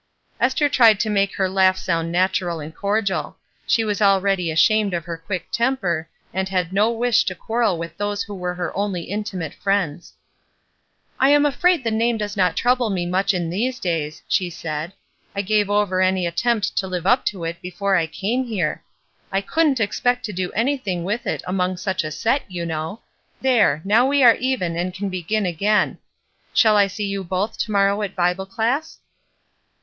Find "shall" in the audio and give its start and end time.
26.55-26.75